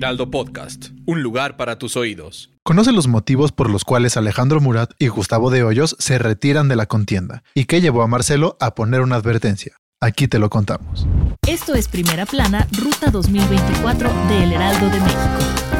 Heraldo 0.00 0.30
Podcast, 0.30 0.92
un 1.04 1.22
lugar 1.22 1.58
para 1.58 1.76
tus 1.76 1.94
oídos. 1.94 2.48
Conoce 2.62 2.90
los 2.90 3.06
motivos 3.06 3.52
por 3.52 3.68
los 3.68 3.84
cuales 3.84 4.16
Alejandro 4.16 4.58
Murat 4.58 4.92
y 4.98 5.08
Gustavo 5.08 5.50
de 5.50 5.62
Hoyos 5.62 5.94
se 5.98 6.18
retiran 6.18 6.68
de 6.68 6.76
la 6.76 6.86
contienda 6.86 7.42
y 7.54 7.66
qué 7.66 7.82
llevó 7.82 8.00
a 8.00 8.06
Marcelo 8.06 8.56
a 8.60 8.74
poner 8.74 9.02
una 9.02 9.16
advertencia. 9.16 9.76
Aquí 10.00 10.26
te 10.26 10.38
lo 10.38 10.48
contamos. 10.48 11.06
Esto 11.46 11.74
es 11.74 11.86
Primera 11.86 12.24
Plana, 12.24 12.66
Ruta 12.78 13.10
2024 13.10 14.10
de 14.30 14.44
El 14.44 14.52
Heraldo 14.52 14.86
de 14.88 15.00
México. 15.00 15.70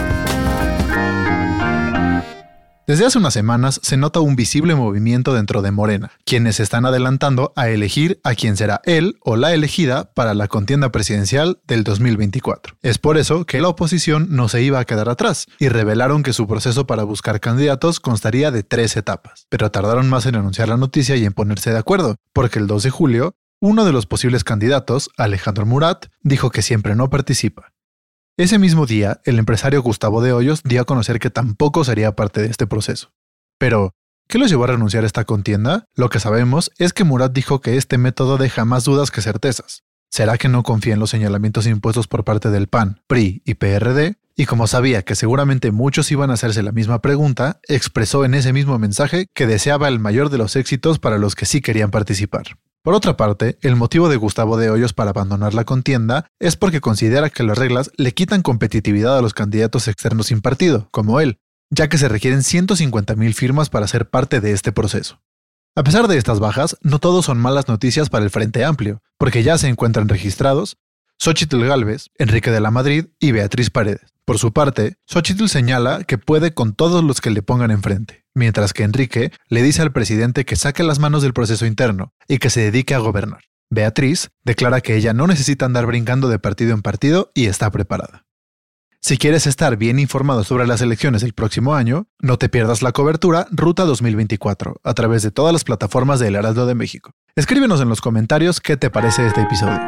Desde 2.91 3.07
hace 3.07 3.19
unas 3.19 3.35
semanas 3.35 3.79
se 3.85 3.97
nota 3.97 4.19
un 4.19 4.35
visible 4.35 4.75
movimiento 4.75 5.33
dentro 5.33 5.63
de 5.63 5.71
Morena, 5.71 6.11
quienes 6.25 6.59
están 6.59 6.85
adelantando 6.85 7.53
a 7.55 7.69
elegir 7.69 8.19
a 8.25 8.35
quien 8.35 8.57
será 8.57 8.81
él 8.83 9.17
o 9.21 9.37
la 9.37 9.55
elegida 9.55 10.13
para 10.13 10.35
la 10.35 10.49
contienda 10.49 10.91
presidencial 10.91 11.61
del 11.69 11.85
2024. 11.85 12.79
Es 12.83 12.99
por 12.99 13.17
eso 13.17 13.47
que 13.47 13.61
la 13.61 13.69
oposición 13.69 14.27
no 14.31 14.49
se 14.49 14.65
iba 14.65 14.81
a 14.81 14.85
quedar 14.87 15.09
atrás 15.09 15.47
y 15.61 15.69
revelaron 15.69 16.25
que 16.25 16.33
su 16.33 16.49
proceso 16.49 16.89
para 16.89 17.05
buscar 17.05 17.39
candidatos 17.39 18.01
constaría 18.01 18.51
de 18.51 18.65
tres 18.65 18.97
etapas, 18.97 19.47
pero 19.49 19.71
tardaron 19.71 20.11
más 20.11 20.27
en 20.27 20.35
anunciar 20.35 20.69
la 20.69 20.77
noticia 20.77 21.15
y 21.15 21.25
en 21.25 21.33
ponerse 21.33 21.71
de 21.71 21.79
acuerdo, 21.79 22.17
porque 22.33 22.59
el 22.59 22.67
2 22.67 22.83
de 22.83 22.91
julio, 22.91 23.35
uno 23.61 23.85
de 23.85 23.93
los 23.93 24.07
posibles 24.07 24.43
candidatos, 24.43 25.11
Alejandro 25.17 25.65
Murat, 25.65 26.07
dijo 26.23 26.51
que 26.51 26.63
siempre 26.63 26.97
no 26.97 27.09
participa. 27.09 27.71
Ese 28.41 28.59
mismo 28.59 28.87
día, 28.87 29.21
el 29.27 29.39
empresario 29.39 29.83
Gustavo 29.83 30.23
de 30.23 30.33
Hoyos 30.33 30.63
dio 30.65 30.81
a 30.81 30.87
conocer 30.87 31.19
que 31.19 31.29
tampoco 31.29 31.85
sería 31.85 32.17
parte 32.17 32.41
de 32.41 32.49
este 32.49 32.67
proceso. 32.67 33.13
Pero, 33.59 33.93
¿qué 34.29 34.39
los 34.39 34.49
llevó 34.49 34.65
a 34.65 34.69
renunciar 34.69 35.05
a 35.05 35.07
esta 35.07 35.27
contienda? 35.27 35.85
Lo 35.95 36.09
que 36.09 36.21
sabemos 36.21 36.71
es 36.79 36.95
que 36.95 37.05
Murat 37.05 37.35
dijo 37.35 37.61
que 37.61 37.77
este 37.77 37.99
método 37.99 38.39
deja 38.39 38.65
más 38.65 38.85
dudas 38.85 39.11
que 39.11 39.21
certezas. 39.21 39.83
¿Será 40.11 40.39
que 40.39 40.49
no 40.49 40.63
confía 40.63 40.95
en 40.95 41.01
los 41.01 41.11
señalamientos 41.11 41.67
impuestos 41.67 42.09
por 42.09 42.25
parte 42.25 42.49
del 42.49 42.67
PAN, 42.67 43.03
PRI 43.09 43.43
y 43.45 43.57
PRD? 43.57 44.17
Y 44.35 44.47
como 44.47 44.67
sabía 44.67 45.03
que 45.03 45.17
seguramente 45.17 45.71
muchos 45.71 46.11
iban 46.11 46.31
a 46.31 46.33
hacerse 46.33 46.63
la 46.63 46.73
misma 46.73 47.03
pregunta, 47.03 47.61
expresó 47.69 48.25
en 48.25 48.33
ese 48.33 48.55
mismo 48.55 48.79
mensaje 48.79 49.27
que 49.35 49.47
deseaba 49.47 49.87
el 49.87 49.99
mayor 49.99 50.31
de 50.31 50.39
los 50.39 50.57
éxitos 50.57 50.99
para 50.99 51.19
los 51.19 51.35
que 51.35 51.45
sí 51.45 51.61
querían 51.61 51.91
participar. 51.91 52.57
Por 52.83 52.95
otra 52.95 53.15
parte, 53.15 53.59
el 53.61 53.77
motivo 53.77 54.09
de 54.09 54.17
Gustavo 54.17 54.57
de 54.57 54.71
Hoyos 54.71 54.95
para 54.95 55.11
abandonar 55.11 55.53
la 55.53 55.65
contienda 55.65 56.27
es 56.39 56.57
porque 56.57 56.81
considera 56.81 57.29
que 57.29 57.43
las 57.43 57.59
reglas 57.59 57.91
le 57.99 58.13
quitan 58.13 58.41
competitividad 58.41 59.19
a 59.19 59.21
los 59.21 59.35
candidatos 59.35 59.87
externos 59.87 60.29
sin 60.29 60.41
partido, 60.41 60.89
como 60.91 61.21
él, 61.21 61.41
ya 61.69 61.91
que 61.91 61.99
se 61.99 62.09
requieren 62.09 62.41
150.000 62.41 63.35
firmas 63.35 63.69
para 63.69 63.87
ser 63.87 64.09
parte 64.09 64.41
de 64.41 64.53
este 64.53 64.73
proceso. 64.73 65.21
A 65.77 65.85
pesar 65.85 66.09
de 66.09 66.17
estas 66.17 66.41
bajas, 66.41 66.79
no 66.81 67.01
todos 67.01 67.27
son 67.27 67.37
malas 67.37 67.69
noticias 67.69 68.09
para 68.09 68.25
el 68.25 68.31
Frente 68.31 68.65
Amplio, 68.65 69.03
porque 69.19 69.43
ya 69.43 69.59
se 69.59 69.69
encuentran 69.69 70.09
registrados 70.09 70.79
Xochitl 71.23 71.63
Galvez, 71.67 72.07
Enrique 72.17 72.51
de 72.51 72.61
la 72.61 72.71
Madrid 72.71 73.09
y 73.19 73.33
Beatriz 73.33 73.69
Paredes. 73.69 74.15
Por 74.25 74.39
su 74.39 74.55
parte, 74.55 74.97
Xochitl 75.07 75.49
señala 75.49 76.05
que 76.05 76.17
puede 76.17 76.55
con 76.55 76.73
todos 76.73 77.05
los 77.05 77.21
que 77.21 77.29
le 77.29 77.43
pongan 77.43 77.71
enfrente, 77.71 78.25
mientras 78.35 78.73
que 78.73 78.85
Enrique 78.85 79.31
le 79.49 79.63
dice 79.63 79.83
al 79.83 79.93
presidente 79.93 80.47
que 80.47 80.57
saque 80.57 80.83
las 80.83 80.99
manos 80.99 81.21
del 81.21 81.35
proceso 81.35 81.67
interno 81.67 82.15
y 82.27 82.39
que 82.39 82.49
se 82.49 82.63
dedique 82.63 82.95
a 82.95 83.01
gobernar. 83.01 83.43
Beatriz 83.69 84.31
declara 84.45 84.81
que 84.81 84.97
ella 84.97 85.13
no 85.13 85.27
necesita 85.27 85.67
andar 85.67 85.85
brincando 85.85 86.29
de 86.31 86.39
partido 86.39 86.73
en 86.73 86.81
partido 86.81 87.31
y 87.35 87.47
está 87.47 87.71
preparada. 87.71 88.25
Si 89.03 89.19
quieres 89.19 89.47
estar 89.47 89.77
bien 89.77 89.99
informado 89.99 90.43
sobre 90.43 90.67
las 90.67 90.81
elecciones 90.81 91.21
del 91.21 91.35
próximo 91.35 91.75
año, 91.75 92.07
no 92.21 92.39
te 92.39 92.49
pierdas 92.49 92.81
la 92.81 92.93
cobertura 92.93 93.47
Ruta 93.51 93.85
2024 93.85 94.81
a 94.83 94.95
través 94.95 95.23
de 95.23 95.31
todas 95.31 95.53
las 95.53 95.65
plataformas 95.65 96.19
del 96.19 96.37
Heraldo 96.37 96.65
de 96.65 96.75
México. 96.75 97.13
Escríbenos 97.37 97.83
en 97.83 97.91
los 97.91 98.01
comentarios 98.01 98.61
qué 98.61 98.79
te 98.79 98.89
parece 98.89 99.27
este 99.27 99.43
episodio. 99.43 99.79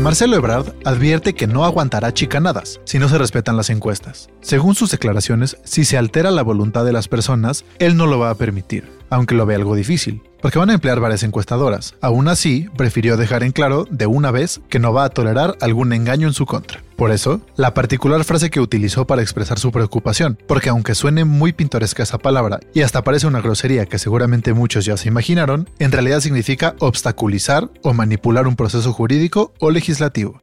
Marcelo 0.00 0.36
Ebrard 0.36 0.72
advierte 0.86 1.34
que 1.34 1.46
no 1.46 1.62
aguantará 1.66 2.14
chicanadas 2.14 2.80
si 2.84 2.98
no 2.98 3.10
se 3.10 3.18
respetan 3.18 3.58
las 3.58 3.68
encuestas. 3.68 4.30
Según 4.40 4.74
sus 4.74 4.90
declaraciones, 4.90 5.58
si 5.64 5.84
se 5.84 5.98
altera 5.98 6.30
la 6.30 6.42
voluntad 6.42 6.86
de 6.86 6.92
las 6.92 7.06
personas, 7.06 7.66
él 7.78 7.98
no 7.98 8.06
lo 8.06 8.18
va 8.18 8.30
a 8.30 8.34
permitir, 8.34 8.88
aunque 9.10 9.34
lo 9.34 9.44
ve 9.44 9.56
algo 9.56 9.74
difícil 9.74 10.22
porque 10.42 10.58
van 10.58 10.70
a 10.70 10.74
emplear 10.74 11.00
varias 11.00 11.22
encuestadoras. 11.22 11.94
Aún 12.00 12.28
así, 12.28 12.68
prefirió 12.76 13.16
dejar 13.16 13.42
en 13.42 13.52
claro 13.52 13.86
de 13.90 14.06
una 14.06 14.30
vez 14.30 14.60
que 14.68 14.78
no 14.78 14.92
va 14.92 15.04
a 15.04 15.10
tolerar 15.10 15.56
algún 15.60 15.92
engaño 15.92 16.28
en 16.28 16.34
su 16.34 16.46
contra. 16.46 16.82
Por 16.96 17.10
eso, 17.10 17.40
la 17.56 17.72
particular 17.72 18.24
frase 18.24 18.50
que 18.50 18.60
utilizó 18.60 19.06
para 19.06 19.22
expresar 19.22 19.58
su 19.58 19.72
preocupación, 19.72 20.38
porque 20.46 20.68
aunque 20.68 20.94
suene 20.94 21.24
muy 21.24 21.52
pintoresca 21.52 22.02
esa 22.02 22.18
palabra 22.18 22.60
y 22.74 22.82
hasta 22.82 23.02
parece 23.02 23.26
una 23.26 23.40
grosería 23.40 23.86
que 23.86 23.98
seguramente 23.98 24.52
muchos 24.52 24.84
ya 24.84 24.96
se 24.96 25.08
imaginaron, 25.08 25.68
en 25.78 25.92
realidad 25.92 26.20
significa 26.20 26.74
obstaculizar 26.78 27.70
o 27.82 27.94
manipular 27.94 28.46
un 28.46 28.56
proceso 28.56 28.92
jurídico 28.92 29.54
o 29.60 29.70
legislativo. 29.70 30.42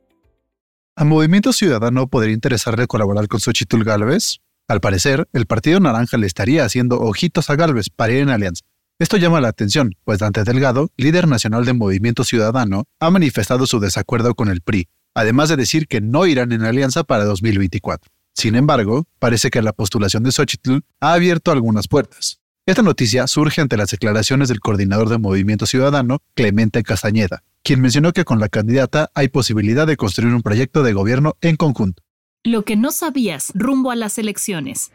¿A 0.95 1.03
Movimiento 1.03 1.53
Ciudadano 1.53 2.07
podría 2.07 2.33
interesarle 2.33 2.87
colaborar 2.87 3.27
con 3.27 3.39
Xochitl 3.39 3.83
Galvez? 3.83 4.39
Al 4.67 4.81
parecer, 4.81 5.27
el 5.31 5.45
Partido 5.45 5.79
Naranja 5.79 6.17
le 6.17 6.25
estaría 6.25 6.65
haciendo 6.65 6.99
ojitos 6.99 7.51
a 7.51 7.55
Galvez 7.55 7.91
para 7.95 8.13
ir 8.13 8.19
en 8.19 8.29
alianza. 8.29 8.63
Esto 8.99 9.17
llama 9.17 9.41
la 9.41 9.49
atención, 9.49 9.95
pues 10.05 10.17
Dante 10.17 10.43
Delgado, 10.43 10.89
líder 10.97 11.27
nacional 11.27 11.65
del 11.65 11.75
Movimiento 11.75 12.23
Ciudadano, 12.23 12.85
ha 12.99 13.11
manifestado 13.11 13.67
su 13.67 13.79
desacuerdo 13.79 14.33
con 14.33 14.49
el 14.49 14.61
PRI, 14.61 14.87
además 15.13 15.49
de 15.49 15.55
decir 15.55 15.87
que 15.87 16.01
no 16.01 16.25
irán 16.25 16.51
en 16.51 16.63
alianza 16.63 17.03
para 17.03 17.23
2024. 17.25 18.11
Sin 18.33 18.55
embargo, 18.55 19.05
parece 19.19 19.51
que 19.51 19.61
la 19.61 19.73
postulación 19.73 20.23
de 20.23 20.31
Xochitl 20.31 20.79
ha 20.99 21.13
abierto 21.13 21.51
algunas 21.51 21.87
puertas. 21.87 22.39
Esta 22.65 22.81
noticia 22.81 23.27
surge 23.27 23.61
ante 23.61 23.77
las 23.77 23.91
declaraciones 23.91 24.49
del 24.49 24.61
coordinador 24.61 25.09
del 25.09 25.19
Movimiento 25.19 25.67
Ciudadano, 25.67 26.23
Clemente 26.33 26.81
Castañeda, 26.81 27.43
quien 27.61 27.81
mencionó 27.81 28.13
que 28.13 28.25
con 28.25 28.39
la 28.39 28.49
candidata 28.49 29.11
hay 29.13 29.27
posibilidad 29.27 29.85
de 29.85 29.95
construir 29.95 30.33
un 30.33 30.41
proyecto 30.41 30.81
de 30.81 30.93
gobierno 30.93 31.35
en 31.41 31.55
conjunto. 31.55 32.01
Lo 32.43 32.65
que 32.65 32.75
no 32.75 32.91
sabías 32.91 33.51
rumbo 33.53 33.91
a 33.91 33.95
las 33.95 34.17
elecciones. 34.17 34.91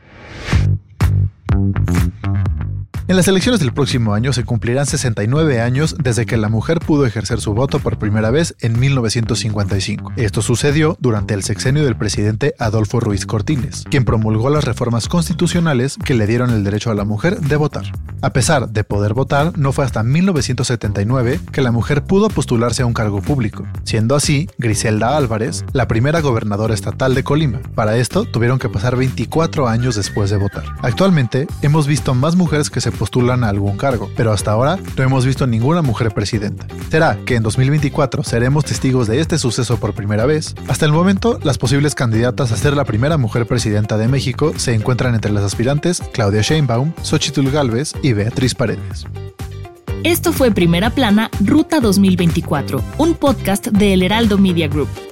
En 3.13 3.17
las 3.17 3.29
elecciones 3.29 3.61
del 3.61 3.75
próximo 3.75 4.15
año 4.15 4.33
se 4.33 4.43
cumplirán 4.43 4.87
69 4.87 5.61
años 5.61 5.97
desde 6.03 6.25
que 6.25 6.39
la 6.39 6.49
mujer 6.49 6.79
pudo 6.79 7.05
ejercer 7.05 7.43
su 7.43 7.53
voto 7.53 7.79
por 7.79 7.99
primera 7.99 8.31
vez 8.31 8.57
en 8.61 8.81
1955. 8.81 10.15
Esto 10.17 10.41
sucedió 10.41 10.97
durante 10.99 11.35
el 11.35 11.43
sexenio 11.43 11.85
del 11.85 11.95
presidente 11.95 12.55
Adolfo 12.59 13.01
Ruiz 13.01 13.27
Cortines, 13.27 13.85
quien 13.91 14.07
promulgó 14.07 14.49
las 14.49 14.65
reformas 14.65 15.09
constitucionales 15.09 15.99
que 16.03 16.15
le 16.15 16.27
dieron 16.27 16.49
el 16.49 16.65
derecho 16.65 16.91
a 16.91 16.95
la 16.95 17.05
mujer 17.05 17.39
de 17.39 17.57
votar. 17.57 17.85
A 18.23 18.33
pesar 18.33 18.71
de 18.71 18.83
poder 18.83 19.13
votar, 19.13 19.59
no 19.59 19.73
fue 19.73 19.85
hasta 19.85 20.03
1979 20.03 21.41
que 21.53 21.61
la 21.61 21.71
mujer 21.71 22.05
pudo 22.05 22.31
postularse 22.31 22.83
a 22.83 22.87
un 22.87 22.95
cargo 22.95 23.21
público, 23.21 23.67
siendo 23.85 24.15
así 24.15 24.49
Griselda 24.57 25.19
Álvarez 25.19 25.67
la 25.75 25.87
primera 25.87 26.23
gobernadora 26.23 26.73
estatal 26.73 27.15
de 27.15 27.25
Colima. 27.25 27.61
Para 27.75 27.99
esto 27.99 28.25
tuvieron 28.25 28.59
que 28.59 28.71
pasar 28.71 28.97
24 28.97 29.69
años 29.69 29.97
después 29.97 30.31
de 30.31 30.39
votar. 30.39 30.65
Actualmente 30.81 31.47
hemos 31.61 31.87
visto 31.87 32.15
más 32.15 32.37
mujeres 32.37 32.71
que 32.71 32.81
se 32.81 32.91
postulan 33.03 33.43
a 33.43 33.49
algún 33.49 33.77
cargo, 33.77 34.09
pero 34.15 34.31
hasta 34.31 34.53
ahora 34.53 34.79
no 34.97 35.03
hemos 35.03 35.27
visto 35.27 35.45
ninguna 35.49 35.83
mujer 35.83 36.13
presidenta. 36.13 36.69
¿Será 36.89 37.19
que 37.27 37.35
en 37.35 37.43
2024 37.43 38.23
seremos 38.23 38.65
testigos 38.65 39.09
de 39.09 39.19
este 39.19 39.39
suceso 39.39 39.77
por 39.79 39.93
primera 39.93 40.25
vez? 40.25 40.55
Hasta 40.69 40.87
el 40.87 40.93
momento, 40.93 41.41
las 41.43 41.59
posibles 41.59 41.97
candidatas 41.97 42.53
a 42.53 42.57
ser 42.57 42.77
la 42.77 42.85
primera 42.85 43.17
mujer 43.17 43.49
presidenta 43.49 43.99
de 43.99 44.07
México 44.07 44.53
se 44.57 44.73
encuentran 44.75 45.17
entre 45.17 45.33
las 45.33 45.43
aspirantes 45.43 46.01
Claudia 46.13 46.43
Sheinbaum, 46.43 46.93
Xochitl 47.03 47.51
Galvez 47.51 47.93
y 48.05 48.13
Beatriz 48.13 48.55
Paredes. 48.55 49.05
Esto 50.05 50.33
fue 50.33 50.53
Primera 50.53 50.91
Plana, 50.91 51.29
Ruta 51.45 51.81
2024, 51.81 52.81
un 52.99 53.15
podcast 53.15 53.67
de 53.67 53.95
El 53.95 54.05
Heraldo 54.05 54.39
Media 54.39 54.69
Group. 54.69 55.12